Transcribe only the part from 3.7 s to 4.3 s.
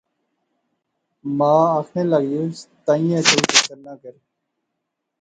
نہ کر